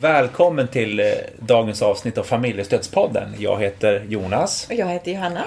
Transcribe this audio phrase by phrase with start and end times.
[0.00, 1.06] Välkommen till eh,
[1.38, 3.34] dagens avsnitt av Familjestödspodden.
[3.38, 4.66] Jag heter Jonas.
[4.70, 5.44] Och jag heter Johanna.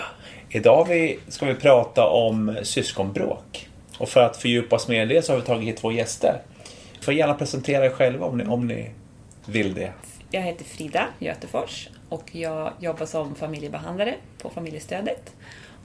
[0.50, 3.70] Idag vi- ska vi prata om syskonbråk.
[3.98, 6.42] Och för att fördjupa oss mer i det så har vi tagit hit två gäster.
[7.02, 8.90] Får gärna presentera er själva om ni, om ni
[9.46, 9.92] vill det.
[10.32, 15.32] Jag heter Frida Götefors och jag jobbar som familjebehandlare på familjestödet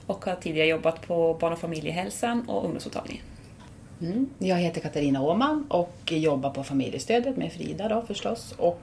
[0.07, 3.23] och har tidigare jobbat på barn och familjehälsan och ungdomsmottagningen.
[4.01, 4.29] Mm.
[4.39, 8.53] Jag heter Katarina Åman och jobbar på familjestödet med Frida då förstås.
[8.57, 8.81] Och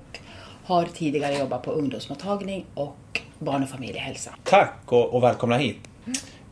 [0.64, 4.31] har tidigare jobbat på ungdomsmottagning och barn och familjehälsa.
[4.45, 5.76] Tack och, och välkomna hit.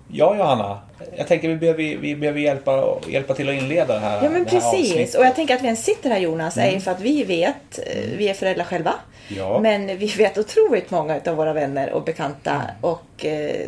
[0.08, 0.80] Ja, Johanna.
[1.16, 4.44] Jag tänker vi behöver, vi behöver hjälpa, hjälpa till att inleda det här Ja men
[4.44, 5.14] precis.
[5.14, 7.78] Och jag tänker att vi ens sitter här Jonas är ju för att vi vet,
[7.78, 8.94] eh, vi är föräldrar själva.
[9.28, 9.60] Ja.
[9.60, 13.66] Men vi vet otroligt många av våra vänner och bekanta och eh,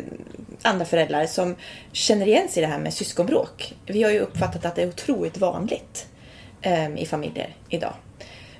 [0.61, 1.55] andra föräldrar som
[1.91, 3.73] känner igen sig i det här med syskonbråk.
[3.85, 6.07] Vi har ju uppfattat att det är otroligt vanligt
[6.61, 7.93] eh, i familjer idag.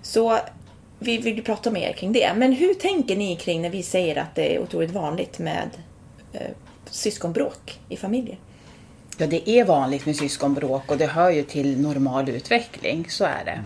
[0.01, 0.39] Så
[0.99, 2.31] vi vill ju prata mer kring det.
[2.35, 5.69] Men hur tänker ni kring när vi säger att det är otroligt vanligt med
[6.33, 6.41] eh,
[6.85, 8.37] syskonbråk i familjer?
[9.17, 13.45] Ja, det är vanligt med syskonbråk och det hör ju till normal utveckling, så är
[13.45, 13.63] det.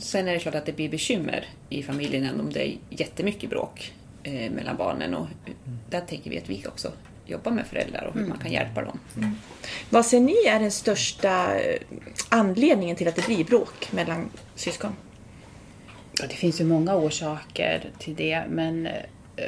[0.00, 3.92] Sen är det klart att det blir bekymmer i familjen om det är jättemycket bråk
[4.22, 5.26] eh, mellan barnen och
[5.90, 6.92] där tänker vi att vi också
[7.26, 8.98] jobbar med föräldrar och hur man kan hjälpa dem.
[9.90, 11.80] Vad ser ni är den största eh,
[12.28, 14.96] anledningen till att det blir bråk mellan syskon?
[16.20, 19.46] Ja, det finns ju många orsaker till det, men eh,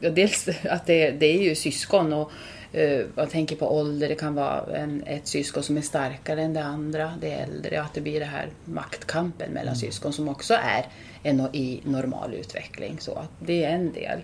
[0.00, 2.30] ja, dels att det, det är ju syskon och
[2.72, 6.54] eh, jag tänker på ålder, det kan vara en, ett syskon som är starkare än
[6.54, 10.86] det andra, det äldre, att det blir det här maktkampen mellan syskon som också är
[11.22, 12.96] en, i normal utveckling.
[13.00, 14.20] Så att det är en del.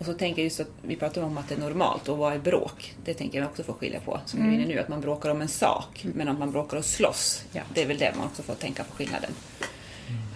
[0.00, 2.32] Och så tänker jag just att vi pratar om att det är normalt och vad
[2.32, 2.94] är bråk?
[3.04, 5.30] Det tänker jag också få skilja på som du är inne nu, att man bråkar
[5.30, 7.62] om en sak men att man bråkar och slåss, Ja.
[7.74, 9.30] det är väl det man också får tänka på skillnaden.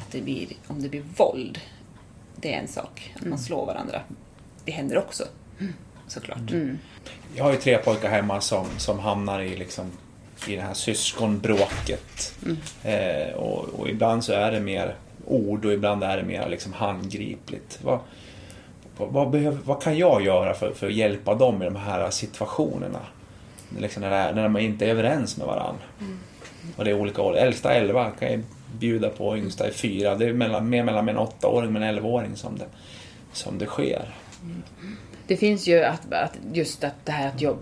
[0.01, 1.61] Att det blir, om det blir våld,
[2.37, 3.15] det är en sak.
[3.17, 4.01] Att man slår varandra,
[4.65, 5.25] det händer också
[6.09, 6.39] såklart.
[7.35, 9.91] Jag har ju tre pojkar hemma som, som hamnar i, liksom,
[10.48, 12.35] i det här syskonbråket.
[12.83, 14.95] Eh, och, och ibland så är det mer
[15.27, 17.79] ord och ibland är det mer liksom handgripligt.
[17.83, 17.98] Vad,
[18.96, 23.00] vad, behöver, vad kan jag göra för, för att hjälpa dem i de här situationerna?
[23.78, 25.82] Liksom när, är, när man inte är överens med varandra.
[26.77, 27.42] Och det är olika åldrar.
[27.42, 28.40] Äldsta är 11 kan jag
[28.78, 30.14] bjuda på, yngsta är 4.
[30.14, 32.66] Det är mellan, mer mellan en 8-åring och en 11-åring som det,
[33.32, 34.14] som det sker.
[35.26, 37.58] Det finns ju att, att just att det här att, jobb,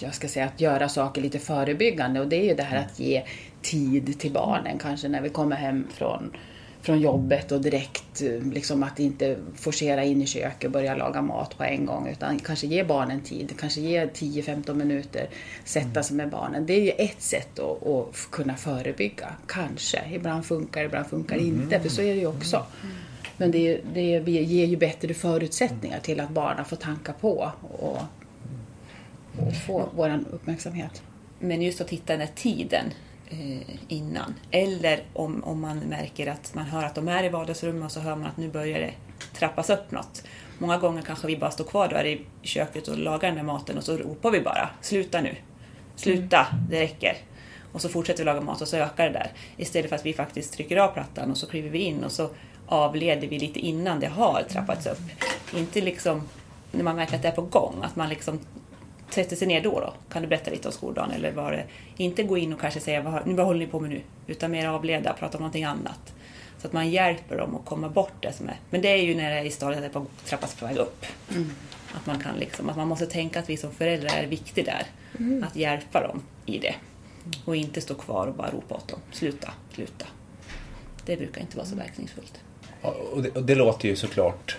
[0.00, 2.98] jag ska säga, att göra saker lite förebyggande och det är ju det här att
[2.98, 3.24] ge
[3.62, 6.36] tid till barnen kanske när vi kommer hem från,
[6.84, 11.22] från jobbet och direkt eh, liksom att inte forcera in i köket och börja laga
[11.22, 15.28] mat på en gång utan kanske ge barnen tid, kanske ge 10-15 minuter,
[15.64, 16.66] sätta sig med barnen.
[16.66, 20.02] Det är ju ett sätt att, att kunna förebygga, kanske.
[20.12, 22.66] Ibland funkar det, ibland funkar det inte, för så är det ju också.
[23.36, 27.98] Men det, det ger ju bättre förutsättningar till att barnen får tanka på och,
[29.38, 31.02] och få vår uppmärksamhet.
[31.38, 32.84] Men just att hitta den här tiden
[33.88, 34.34] innan.
[34.50, 38.00] Eller om, om man märker att man hör att de är i vardagsrummet och så
[38.00, 38.92] hör man att nu börjar det
[39.38, 40.22] trappas upp något.
[40.58, 43.78] Många gånger kanske vi bara står kvar där i köket och lagar den här maten
[43.78, 45.36] och så ropar vi bara sluta nu.
[45.96, 47.16] Sluta, det räcker.
[47.72, 49.32] Och så fortsätter vi laga mat och så ökar det där.
[49.56, 52.30] Istället för att vi faktiskt trycker av plattan och så kliver vi in och så
[52.66, 55.00] avleder vi lite innan det har trappats upp.
[55.56, 56.22] Inte liksom
[56.72, 58.40] när man märker att det är på gång, att man liksom
[59.10, 59.94] sätter sig ner då, då.
[60.12, 61.10] Kan du berätta lite om skoldagen?
[61.10, 61.64] Eller var det,
[61.96, 64.00] inte gå in och kanske säga vad, vad håller ni på med nu?
[64.26, 66.14] Utan mer avleda, prata om någonting annat.
[66.58, 68.56] Så att man hjälper dem att komma bort det som är.
[68.70, 70.66] Men det är ju när det är i stadiet att det är på, trappas på
[70.66, 71.06] väg upp.
[71.94, 74.86] Att man kan liksom, att man måste tänka att vi som föräldrar är viktiga där.
[75.46, 76.74] Att hjälpa dem i det.
[77.44, 78.98] Och inte stå kvar och bara ropa åt dem.
[79.12, 80.06] Sluta, sluta.
[81.06, 82.40] Det brukar inte vara så verkningsfullt.
[83.12, 84.56] Och det, och det låter ju såklart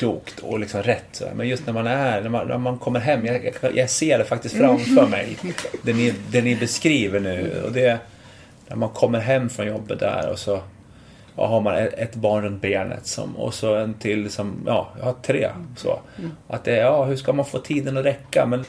[0.00, 1.08] klokt och liksom rätt.
[1.12, 1.24] Så.
[1.34, 4.24] Men just när man är, när man, när man kommer hem, jag, jag, ser det
[4.24, 5.36] faktiskt framför mig.
[5.82, 7.62] Det ni, det ni beskriver nu.
[7.64, 7.98] Och det,
[8.68, 10.60] när man kommer hem från jobbet där och så
[11.36, 14.88] ja, har man ett, ett barn runt benet som, och så en till som, ja,
[14.98, 15.48] jag har tre.
[15.76, 16.00] Så.
[16.48, 18.46] Att det, ja, hur ska man få tiden att räcka?
[18.46, 18.64] Men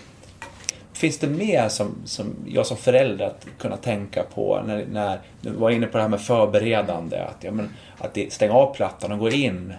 [0.94, 5.50] Finns det mer som, som jag som förälder att kunna tänka på när, när du
[5.50, 9.12] var inne på det här med förberedande, att, ja, men, att det, stänga av plattan
[9.12, 9.74] och gå in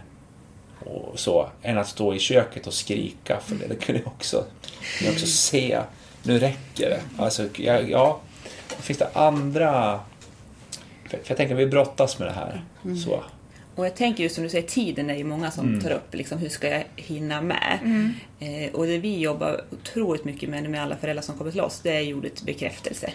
[0.86, 4.36] och så, än att stå i köket och skrika för det, det kunde jag också,
[4.98, 5.80] kunde jag också se.
[6.22, 7.00] Nu räcker det.
[7.22, 8.20] Alltså, ja, ja,
[8.68, 10.00] finns det andra...
[11.02, 12.64] För, för jag tänker, vi brottas med det här.
[13.04, 13.22] Så.
[13.74, 16.38] Och jag tänker just som du säger, tiden är ju många som tar upp, liksom,
[16.38, 17.78] hur ska jag hinna med?
[18.40, 21.80] Eh, och det vi jobbar otroligt mycket med, med alla föräldrar som kommer till oss,
[21.82, 23.12] det är ju ordet bekräftelse.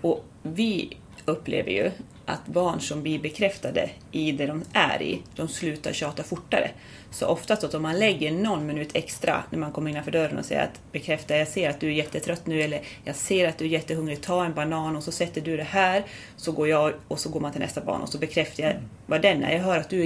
[0.00, 0.96] Och vi
[1.28, 1.90] upplever ju
[2.26, 6.70] att barn som blir bekräftade i det de är i, de slutar tjata fortare.
[7.10, 10.44] Så oftast att om man lägger någon minut extra när man kommer innanför dörren och
[10.44, 13.64] säger att bekräfta, jag ser att du är jättetrött nu eller jag ser att du
[13.64, 16.04] är jättehungrig, ta en banan och så sätter du det här.
[16.36, 18.74] Så går jag och så går man till nästa barn och så bekräftar jag
[19.06, 19.52] vad den är.
[19.52, 20.04] Jag hör att du är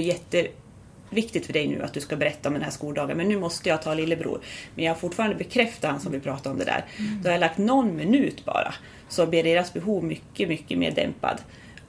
[1.13, 3.69] jätteviktigt för dig nu att du ska berätta om den här skoldagen men nu måste
[3.69, 4.41] jag ta lillebror.
[4.75, 6.85] Men jag har fortfarande bekräftat han som vi pratade om det där.
[7.21, 8.73] Då har jag lagt någon minut bara.
[9.09, 11.41] Så blir deras behov mycket, mycket mer dämpad.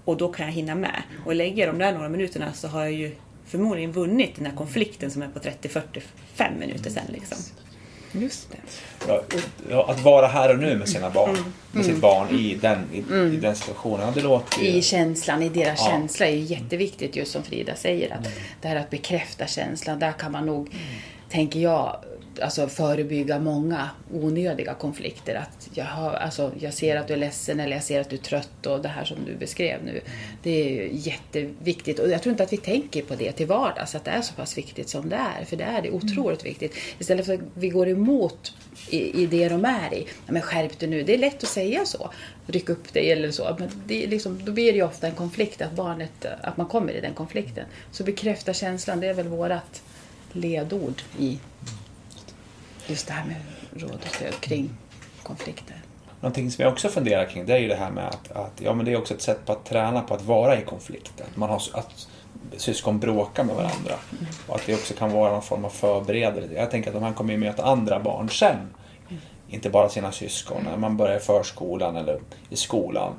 [0.04, 1.02] Och då kan jag hinna med.
[1.24, 3.12] Och lägger de där några minuterna så har jag ju
[3.46, 7.06] förmodligen vunnit den här konflikten som är på 30-45 minuter sen.
[7.08, 7.38] Liksom.
[8.20, 9.76] Just det.
[9.86, 11.36] Att vara här och nu med sina barn.
[11.72, 12.98] Med sitt barn i den, i,
[13.34, 14.12] i den situationen.
[14.14, 14.68] Det låter ju...
[14.68, 15.90] I känslan, i deras Ja.
[15.90, 18.14] känsla är ju jätteviktigt just som Frida säger.
[18.14, 18.28] Att
[18.62, 20.70] Det här att bekräfta känslan, där kan man nog,
[21.30, 21.96] tänker jag,
[22.40, 25.34] alltså förebygga många onödiga konflikter.
[25.34, 28.16] Att jag, har, alltså, jag ser att du är ledsen eller jag ser att du
[28.16, 30.00] är trött och det här som du beskrev nu.
[30.42, 34.04] Det är jätteviktigt och jag tror inte att vi tänker på det till vardags, att
[34.04, 35.44] det är så pass viktigt som det är.
[35.44, 36.74] För det är det otroligt viktigt.
[36.98, 38.52] Istället för att vi går emot
[38.90, 40.06] i, i det de är i.
[40.26, 41.02] Ja, men skärp dig nu.
[41.02, 42.10] Det är lätt att säga så.
[42.46, 43.56] Ryck upp dig eller så.
[43.58, 46.92] Men det liksom, då blir det ju ofta en konflikt, att barnet, att man kommer
[46.92, 47.64] i den konflikten.
[47.90, 49.82] Så bekräfta känslan, det är väl vårat
[50.32, 51.38] ledord i
[52.86, 53.36] just det här med
[53.82, 54.70] råd och stöd kring
[55.22, 55.76] konflikter.
[56.20, 58.74] Någonting som jag också funderar kring det är ju det här med att, att ja,
[58.74, 61.20] men det är också ett sätt på att träna på att vara i konflikt.
[61.20, 62.08] Att, man har, att
[62.56, 63.94] syskon bråkar med varandra.
[64.46, 66.54] Och att det också kan vara någon form av förberedelse.
[66.54, 68.56] Jag tänker att här kommer ju möta andra barn sen.
[69.48, 70.62] Inte bara sina syskon.
[70.64, 72.20] När man börjar i förskolan eller
[72.50, 73.12] i skolan.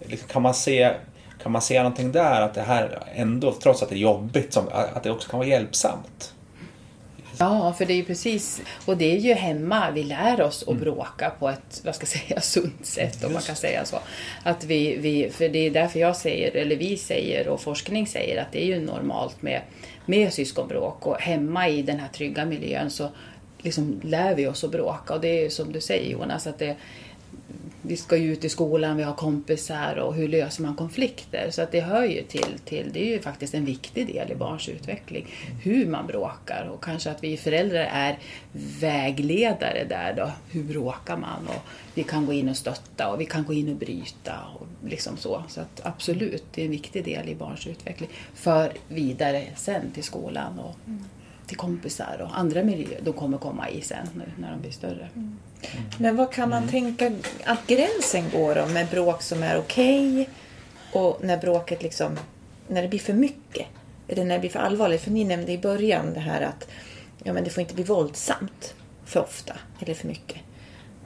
[0.00, 0.94] Liksom, Kan man se
[1.42, 5.02] kan man se någonting där att det här ändå, trots att det är jobbigt, att
[5.02, 6.33] det också kan vara hjälpsamt?
[7.38, 10.76] Ja, för det är ju precis, och det är ju hemma vi lär oss att
[10.76, 13.98] bråka på ett, vad ska jag säga, sunt sätt om man kan säga så.
[14.42, 18.42] Att vi, vi, för det är därför jag säger, eller vi säger och forskning säger
[18.42, 19.60] att det är ju normalt med,
[20.06, 21.06] med syskonbråk.
[21.06, 23.08] Och hemma i den här trygga miljön så
[23.58, 25.14] liksom lär vi oss att bråka.
[25.14, 26.76] Och det är ju som du säger Jonas att det
[27.86, 31.50] vi ska ju ut i skolan, vi har kompisar och hur löser man konflikter?
[31.50, 34.34] Så att det hör ju till, till, det är ju faktiskt en viktig del i
[34.34, 35.26] barns utveckling.
[35.62, 38.18] Hur man bråkar och kanske att vi föräldrar är
[38.80, 40.30] vägledare där då.
[40.50, 41.48] Hur bråkar man?
[41.48, 41.62] Och
[41.94, 45.16] vi kan gå in och stötta och vi kan gå in och bryta och liksom
[45.16, 45.44] så.
[45.48, 48.10] Så att absolut, det är en viktig del i barns utveckling.
[48.34, 51.04] För vidare sen till skolan och mm
[51.46, 55.08] till kompisar och andra miljöer de kommer komma i sen nu när de blir större.
[55.98, 57.12] Men vad kan man tänka
[57.44, 60.28] att gränsen går då med bråk som är okej
[60.92, 62.18] och när bråket liksom,
[62.68, 63.66] när det blir för mycket?
[64.08, 65.00] Eller när det blir för allvarligt?
[65.00, 66.68] För ni nämnde i början det här att
[67.22, 68.74] ja, men det får inte bli våldsamt
[69.04, 70.38] för ofta eller för mycket.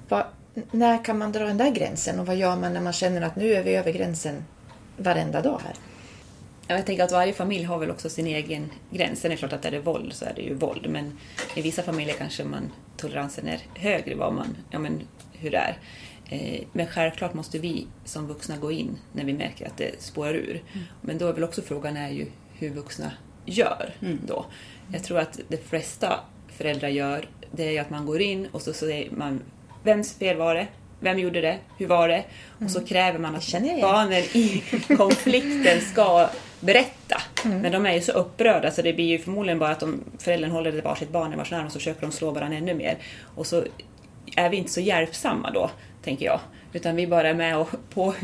[0.08, 0.24] Vad,
[0.70, 3.36] när kan man dra den där gränsen och vad gör man när man känner att
[3.36, 4.44] nu är vi över gränsen
[4.96, 5.74] varenda dag här?
[6.68, 9.20] Ja, Jag tänker att varje familj har väl också sin egen gräns.
[9.20, 10.86] Sen är det klart att är det våld så är det ju våld.
[10.90, 11.18] Men
[11.54, 15.00] i vissa familjer kanske man, toleransen är högre vad man, ja, men
[15.32, 15.78] hur det är.
[16.30, 20.34] Eh, Men självklart måste vi som vuxna gå in när vi märker att det spårar
[20.34, 20.62] ur.
[21.00, 23.12] Men då är väl också frågan är ju hur vuxna
[23.46, 23.94] gör
[24.26, 24.46] då.
[24.92, 28.72] Jag tror att de flesta föräldrar gör det är att man går in och så
[28.72, 29.42] säger man
[29.84, 30.66] vems fel var det?
[31.00, 31.58] Vem gjorde det?
[31.78, 32.24] Hur var det?
[32.64, 34.62] Och så kräver man att barnen i
[34.96, 36.28] konflikten ska
[36.60, 37.22] berätta.
[37.44, 40.50] Men de är ju så upprörda så det blir ju förmodligen bara att de, föräldern
[40.50, 42.98] håller det varsitt barn i varsin arm och så försöker de slå varandra ännu mer.
[43.22, 43.64] Och så
[44.36, 45.70] är vi inte så hjälpsamma då,
[46.04, 46.40] tänker jag.
[46.72, 48.14] Utan vi bara är med och på,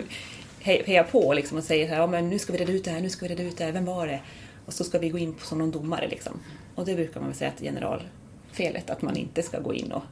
[0.62, 2.84] he- hejar på liksom och säger så här, ja, men nu ska vi reda ut
[2.84, 4.20] det här, nu ska vi reda ut det här, vem var det?
[4.66, 6.32] Och så ska vi gå in som någon domare liksom.
[6.74, 10.02] Och det brukar man väl säga att generalfelet, att man inte ska gå in och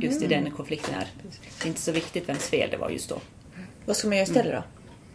[0.00, 1.06] just i den konflikten är.
[1.58, 3.16] Det är inte så viktigt vems fel det var just då.
[3.84, 4.62] Vad ska man göra istället då?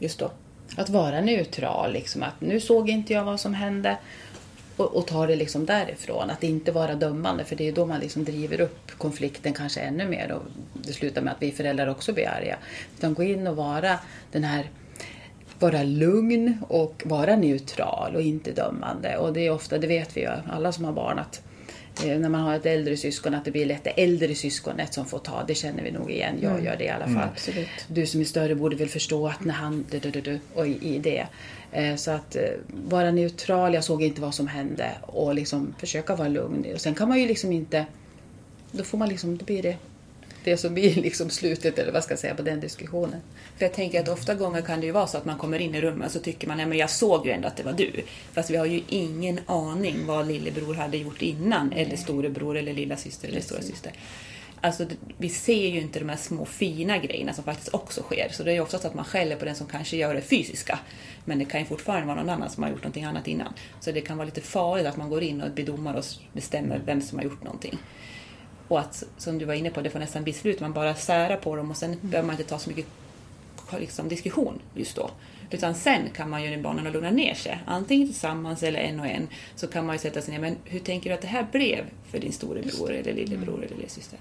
[0.05, 0.31] Just då?
[0.75, 3.97] Att vara neutral, liksom att nu såg inte jag vad som hände
[4.77, 6.29] och, och ta det liksom därifrån.
[6.29, 10.05] Att inte vara dömande för det är då man liksom driver upp konflikten kanske ännu
[10.05, 12.57] mer och det slutar med att vi föräldrar också blir arga.
[12.97, 13.99] Utan gå in och vara
[14.31, 14.69] den här
[15.59, 19.17] vara lugn och vara neutral och inte dömande.
[19.17, 21.41] Och det är ofta, det vet vi ju alla som har barn, att
[22.05, 25.19] när man har ett äldre syskon att det blir lätt det äldre syskonet som får
[25.19, 25.43] ta.
[25.47, 26.35] Det känner vi nog igen.
[26.41, 27.29] Jag gör det i alla fall.
[27.33, 27.67] absolut.
[27.87, 29.85] Du som är större borde väl förstå att när han...
[29.91, 31.27] Du, du, du, du, och i, i det.
[31.71, 36.15] Eh, Så att eh, vara neutral, jag såg inte vad som hände och liksom försöka
[36.15, 36.65] vara lugn.
[36.73, 37.85] Och sen kan man ju liksom inte...
[38.71, 39.77] Då får man liksom, då blir det
[40.43, 43.21] det som blir liksom slutet eller vad ska jag säga på den diskussionen.
[43.57, 45.75] För jag tänker att ofta gånger kan det ju vara så att man kommer in
[45.75, 47.91] i rummet så tycker man, nej men jag såg ju ändå att det var du.
[48.33, 52.97] Fast vi har ju ingen aning vad lillebror hade gjort innan, eller storebror eller lilla
[52.97, 53.91] syster eller stora syster.
[54.63, 54.85] Alltså,
[55.17, 58.29] vi ser ju inte de här små fina grejerna som faktiskt också sker.
[58.31, 60.79] Så det är ju oftast att man skäller på den som kanske gör det fysiska.
[61.25, 63.53] Men det kan ju fortfarande vara någon annan som har gjort någonting annat innan.
[63.79, 66.81] Så det kan vara lite farligt att man går in och blir domare och bestämmer
[66.85, 67.77] vem som har gjort någonting.
[68.71, 70.59] Och att, som du var inne på, det får nästan bli slut.
[70.59, 72.85] Man bara särar på dem och sen behöver man inte ta så mycket
[73.79, 75.09] liksom, diskussion just då.
[75.49, 79.07] Utan sen kan man ju när barnen lugna ner sig, antingen tillsammans eller en och
[79.07, 81.47] en, så kan man ju sätta sig ner, men hur tänker du att det här
[81.51, 84.19] blev för din storebror eller lillebror eller lillasyster?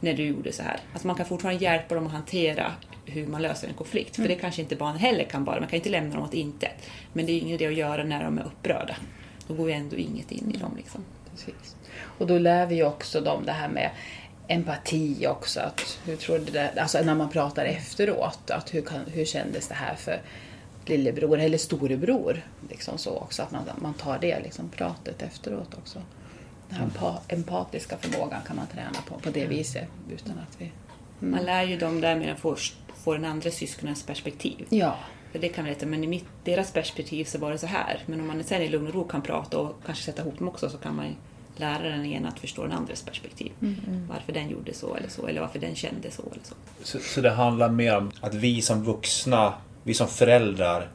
[0.00, 0.80] När du gjorde så här.
[0.92, 2.72] Alltså man kan fortfarande hjälpa dem att hantera
[3.04, 4.16] hur man löser en konflikt.
[4.16, 6.88] För det kanske inte barnen heller kan bara, man kan inte lämna dem åt intet.
[7.12, 8.96] Men det är ingen idé att göra när de är upprörda.
[9.46, 11.04] Då går ju ändå inget in i dem liksom.
[11.44, 11.76] Precis.
[12.18, 13.90] Och då lär vi ju också dem det här med
[14.48, 15.60] empati också.
[15.60, 19.68] Att hur tror du det, alltså när man pratar efteråt, att hur, kan, hur kändes
[19.68, 20.20] det här för
[20.86, 22.42] lillebror eller storebror?
[22.70, 26.02] Liksom så också, att man, man tar det liksom, pratet efteråt också.
[26.68, 30.72] Den här empa, empatiska förmågan kan man träna på på det viset utan att vi...
[31.20, 32.56] Man lär ju dem där med att få,
[32.94, 34.66] få den andra syskonens perspektiv.
[34.68, 34.98] Ja,
[35.32, 38.02] För det kan vi veta, men i mitt, deras perspektiv så var det så här.
[38.06, 40.48] Men om man sen i lugn och ro kan prata och kanske sätta ihop dem
[40.48, 41.14] också så kan man ju
[41.60, 43.52] lära den igen att förstå den andres perspektiv.
[44.08, 46.54] Varför den gjorde så eller så, eller varför den kände så eller så.
[46.82, 50.88] Så, så det handlar mer om att vi som vuxna, vi som föräldrar,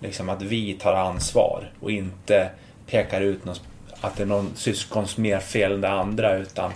[0.00, 2.50] liksom att vi tar ansvar och inte
[2.86, 3.56] pekar ut någon,
[4.00, 6.72] att det är någon syskons mer fel än det andra utan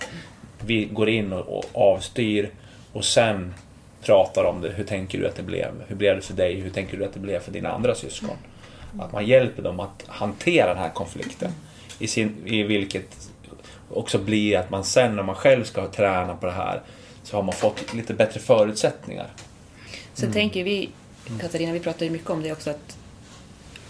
[0.60, 2.50] vi går in och, och avstyr
[2.92, 3.54] och sen
[4.02, 4.68] pratar om det.
[4.68, 5.72] Hur tänker du att det blev?
[5.88, 6.60] Hur blev det för dig?
[6.60, 8.36] Hur tänker du att det blev för dina andra syskon?
[8.98, 11.52] Att man hjälper dem att hantera den här konflikten.
[11.98, 13.30] I, sin, i vilket
[13.90, 16.82] också blir att man sen när man själv ska träna på det här
[17.22, 19.26] så har man fått lite bättre förutsättningar.
[20.14, 20.90] Sen tänker vi,
[21.40, 22.98] Katarina, vi pratar ju mycket om det också att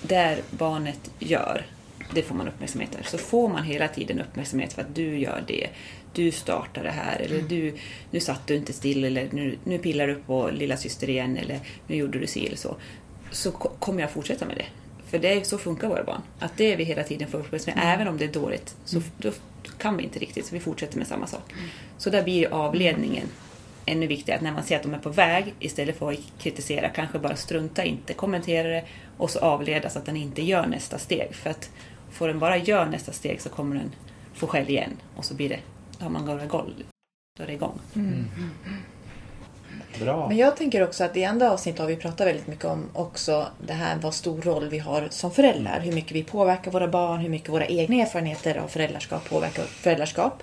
[0.03, 1.67] där barnet gör,
[2.15, 3.05] det får man uppmärksamhet för.
[3.05, 5.69] Så får man hela tiden uppmärksamhet för att du gör det,
[6.15, 7.75] du startar det här, eller du,
[8.11, 11.61] nu satt du inte still, eller nu, nu pillar du på lilla syster igen, eller
[11.87, 12.77] nu gjorde du si eller så.
[13.31, 14.67] Så ko- kommer jag fortsätta med det.
[15.09, 16.23] För det är, så funkar våra barn.
[16.39, 19.33] Att det vi hela tiden får uppmärksamhet, även om det är dåligt, så då
[19.79, 21.53] kan vi inte riktigt, så vi fortsätter med samma sak.
[21.99, 23.27] Så där blir ju avledningen
[23.87, 26.89] ännu viktigare att när man ser att de är på väg istället för att kritisera,
[26.89, 28.85] kanske bara strunta inte, kommentera det
[29.17, 31.35] och så avleda så att den inte gör nästa steg.
[31.35, 31.71] För att
[32.11, 33.95] får den bara göra nästa steg så kommer den
[34.35, 35.61] få skäll igen och så blir det,
[35.99, 36.73] då har man gått igång.
[37.39, 37.79] Då är det igång.
[40.01, 40.29] Bra.
[40.29, 43.47] Men jag tänker också att i andra avsnitt har vi pratat väldigt mycket om också
[43.67, 45.81] det här vad stor roll vi har som föräldrar.
[45.81, 50.43] Hur mycket vi påverkar våra barn, hur mycket våra egna erfarenheter av föräldraskap påverkar föräldraskap.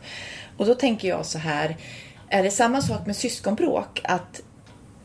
[0.57, 1.77] Och då tänker jag så här,
[2.29, 4.01] är det samma sak med syskonbråk?
[4.03, 4.41] Att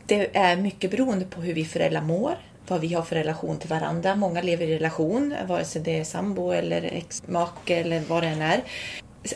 [0.05, 3.69] det är mycket beroende på hur vi föräldrar mår, vad vi har för relation till
[3.69, 4.15] varandra.
[4.15, 8.41] Många lever i relation, vare sig det är sambo eller exmake eller vad det än
[8.41, 8.63] är.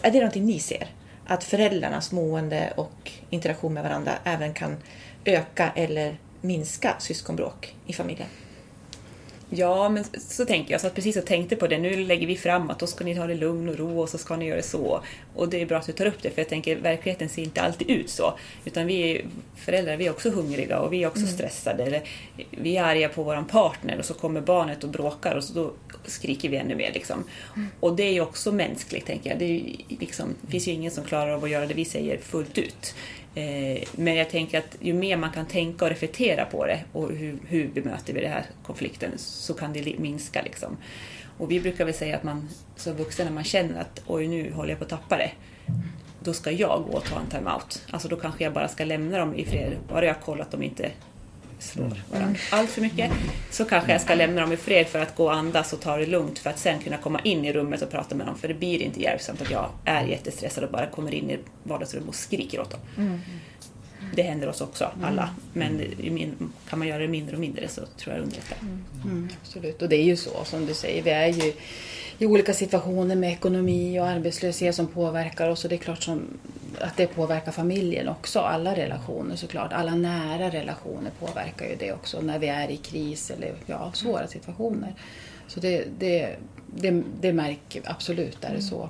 [0.01, 0.87] Är det någonting ni ser?
[1.27, 4.77] Att föräldrarnas mående och interaktion med varandra även kan
[5.25, 8.27] öka eller minska syskonbråk i familjen?
[9.49, 10.81] Ja, men så tänker jag.
[10.81, 11.77] Så att precis jag tänkte på det.
[11.77, 14.17] Nu lägger vi fram att då ska ni ha det lugn och ro och så
[14.17, 15.01] ska ni göra så.
[15.35, 17.61] Och det är bra att du tar upp det för jag tänker verkligheten ser inte
[17.61, 18.33] alltid ut så.
[18.65, 19.25] Utan vi är
[19.55, 21.83] föräldrar, vi är också hungriga och vi är också stressade.
[21.83, 22.01] Eller
[22.49, 25.73] vi är arga på vår partner och så kommer barnet och bråkar och så då
[26.05, 26.91] skriker vi ännu mer.
[26.93, 27.23] Liksom.
[27.79, 29.39] Och det är ju också mänskligt, tänker jag.
[29.39, 29.61] Det, är
[29.99, 32.95] liksom, det finns ju ingen som klarar av att göra det vi säger fullt ut.
[33.35, 37.11] Eh, men jag tänker att ju mer man kan tänka och reflektera på det och
[37.11, 40.41] hur, hur bemöter vi den här konflikten så kan det minska.
[40.41, 40.77] Liksom.
[41.37, 44.51] Och vi brukar väl säga att man som vuxen när man känner att oj nu
[44.51, 45.31] håller jag på att tappa det.
[46.19, 47.83] Då ska jag gå och ta en time-out.
[47.91, 49.77] Alltså då kanske jag bara ska lämna dem i fred.
[49.89, 50.91] Bara jag kollat att de inte
[51.59, 53.11] slår varandra allt för mycket.
[53.51, 55.97] Så kanske jag ska lämna dem i fred för att gå och andas och ta
[55.97, 58.37] det lugnt för att sen kunna komma in i rummet och prata med dem.
[58.37, 62.09] För det blir inte hjälpsamt att jag är jättestressad och bara kommer in i vardagsrummet
[62.09, 62.79] och skriker åt dem.
[64.15, 65.29] Det händer oss också, alla.
[65.53, 66.35] Men i min,
[66.69, 68.57] kan man göra det mindre och mindre så tror jag det underlättar.
[69.03, 69.81] Mm, absolut.
[69.81, 71.03] Och det är ju så som du säger.
[71.03, 71.53] Vi är ju
[72.19, 75.63] i olika situationer med ekonomi och arbetslöshet som påverkar oss.
[75.63, 76.27] Och det är klart som,
[76.81, 78.39] att det påverkar familjen också.
[78.39, 79.73] Alla relationer såklart.
[79.73, 84.27] Alla nära relationer påverkar ju det också när vi är i kris eller ja, svåra
[84.27, 84.93] situationer.
[85.47, 86.35] Så det, det,
[86.67, 88.89] det, det märker absolut, är det så.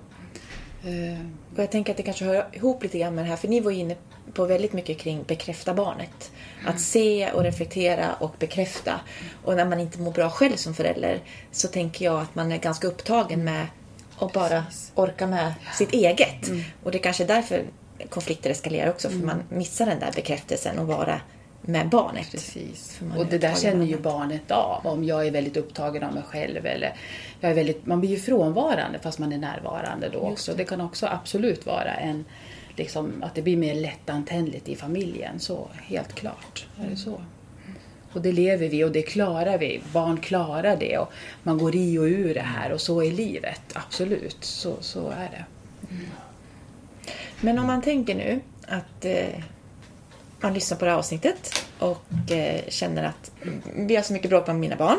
[0.85, 1.19] Eh,
[1.55, 3.59] Och jag tänker att det kanske hör ihop lite grann med det här, för ni
[3.59, 3.95] var inne
[4.33, 6.31] på väldigt mycket kring bekräfta barnet.
[6.65, 8.99] Att se och reflektera och bekräfta.
[9.43, 11.19] Och när man inte mår bra själv som förälder
[11.51, 13.67] så tänker jag att man är ganska upptagen med
[14.19, 14.65] att bara
[14.95, 16.51] orka med sitt eget.
[16.83, 17.63] Och det är kanske är därför
[18.09, 21.21] konflikter eskalerar också, för man missar den där bekräftelsen och vara
[21.65, 22.31] med barnet.
[22.31, 22.99] Precis.
[23.17, 24.87] Och det där känner ju barnet av.
[24.87, 26.93] Om jag är väldigt upptagen av mig själv eller
[27.39, 30.53] jag är väldigt, man blir ju frånvarande fast man är närvarande då också.
[30.53, 30.63] Det.
[30.63, 32.25] kan också absolut vara en
[32.75, 35.39] liksom, att det blir mer lättantändligt i familjen.
[35.39, 37.21] Så helt klart är det så.
[38.13, 39.81] Och det lever vi och det klarar vi.
[39.93, 41.11] Barn klarar det och
[41.43, 43.61] man går i och ur det här och så är livet.
[43.73, 45.45] Absolut, så, så är det.
[47.41, 49.43] Men om man tänker nu att eh,
[50.45, 53.31] har lyssnar på det här avsnittet och eh, känner att
[53.75, 54.97] vi har så mycket bråk med mina barn.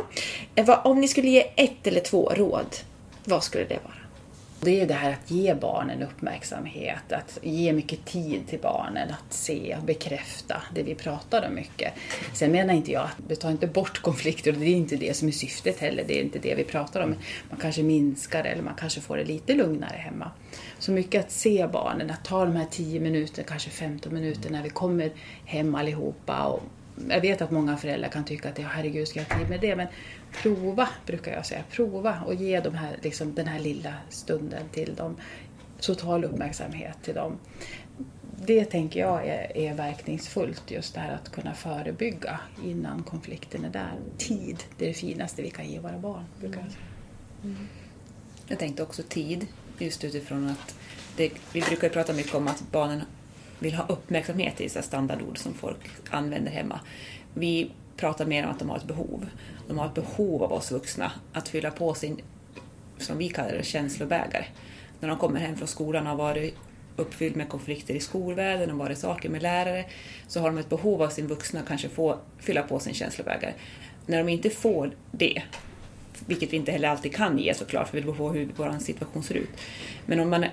[0.54, 2.76] Eh, vad, om ni skulle ge ett eller två råd,
[3.24, 4.05] vad skulle det vara?
[4.60, 9.08] Det är ju det här att ge barnen uppmärksamhet, att ge mycket tid till barnen,
[9.10, 11.92] att se och bekräfta det vi pratar om mycket.
[12.32, 15.16] Sen menar inte jag att det tar inte bort konflikter och det är inte det
[15.16, 17.14] som är syftet heller, det är inte det vi pratar om.
[17.50, 20.30] Man kanske minskar eller man kanske får det lite lugnare hemma.
[20.78, 24.62] Så mycket att se barnen, att ta de här 10 minuter, kanske 15 minuter när
[24.62, 25.12] vi kommer
[25.44, 26.44] hem allihopa.
[26.44, 26.62] Och
[27.08, 29.76] jag vet att många föräldrar kan tycka att herregud, ska jag ha tid med det?
[29.76, 29.86] Men
[30.42, 31.62] prova, brukar jag säga.
[31.70, 35.16] Prova och ge de här, liksom, den här lilla stunden till dem.
[35.80, 37.38] Total uppmärksamhet till dem.
[38.46, 43.70] Det tänker jag är, är verkningsfullt, just det här att kunna förebygga innan konflikten är
[43.70, 43.94] där.
[44.18, 46.84] Tid, det är det finaste vi kan ge våra barn, brukar jag säga.
[47.44, 47.68] Mm.
[48.48, 49.46] Jag tänkte också tid,
[49.78, 50.74] just utifrån att
[51.16, 53.02] det, vi brukar prata mycket om att barnen
[53.58, 55.78] vill ha uppmärksamhet i standardord som folk
[56.10, 56.80] använder hemma.
[57.34, 59.26] Vi pratar mer om att de har ett behov.
[59.68, 62.20] De har ett behov av oss vuxna att fylla på sin,
[62.98, 64.44] som vi kallar det, känslobägare.
[65.00, 66.54] När de kommer hem från skolan och har varit
[66.96, 69.84] uppfylld med konflikter i skolvärlden och varit saker med lärare,
[70.28, 73.52] så har de ett behov av sin vuxna att kanske få fylla på sin känslobägare.
[74.06, 75.42] När de inte får det,
[76.26, 79.22] vilket vi inte heller alltid kan ge såklart, för det beror på hur vår situation
[79.22, 79.50] ser ut.
[80.06, 80.44] Men om man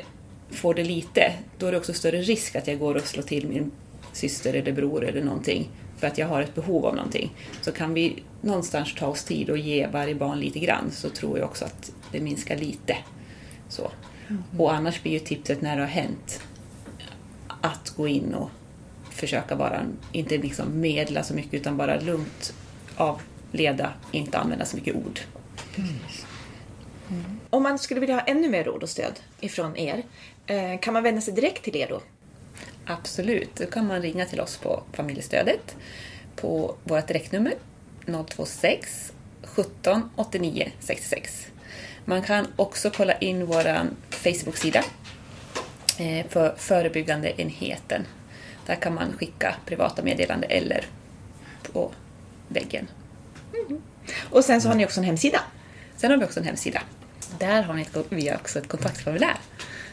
[0.53, 3.48] får det lite, då är det också större risk att jag går och slår till
[3.48, 3.72] min
[4.13, 7.36] syster eller bror eller någonting för att jag har ett behov av någonting.
[7.62, 11.39] Så kan vi någonstans ta oss tid och ge varje barn lite grann så tror
[11.39, 12.98] jag också att det minskar lite.
[13.69, 13.91] Så.
[14.29, 14.43] Mm.
[14.57, 16.41] Och annars blir ju tipset när det har hänt
[17.62, 18.50] att gå in och
[19.12, 19.81] försöka bara,
[20.12, 22.53] inte liksom medla så mycket utan bara lugnt
[22.95, 25.19] avleda, inte använda så mycket ord.
[25.75, 25.89] Mm.
[27.50, 30.03] Om man skulle vilja ha ännu mer råd och stöd ifrån er,
[30.48, 32.01] eh, kan man vända sig direkt till er då?
[32.85, 35.75] Absolut, då kan man ringa till oss på familjestödet
[36.35, 37.53] på vårt direktnummer
[38.35, 41.48] 026 17 89 66.
[42.05, 44.83] Man kan också kolla in vår Facebook-sida
[46.00, 48.05] eh, för förebyggande enheten.
[48.66, 50.85] Där kan man skicka privata meddelanden eller
[51.74, 51.92] på
[52.48, 52.88] väggen.
[53.53, 53.81] Mm.
[54.29, 55.40] Och sen så har ni också en hemsida.
[55.98, 56.81] Sen har vi också en hemsida.
[57.44, 59.36] Där har ni ett, vi har också ett kontaktformulär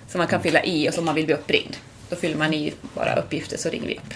[0.08, 1.76] som man kan fylla i och som man vill bli uppringd.
[2.08, 4.14] Då fyller man i bara uppgifter så ringer vi upp.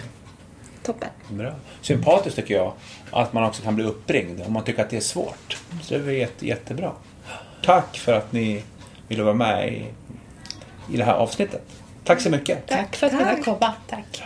[0.83, 1.09] Toppen.
[1.29, 1.55] Bra.
[1.81, 2.73] Sympatiskt tycker jag
[3.11, 5.59] att man också kan bli uppringd om man tycker att det är svårt.
[5.83, 6.93] Så det är jätte, jättebra.
[7.65, 8.63] Tack för att ni
[9.09, 9.87] ville vara med i,
[10.93, 11.63] i det här avsnittet.
[12.05, 12.67] Tack så mycket.
[12.67, 13.75] Tack för att du fick komma.
[13.89, 14.23] Tack.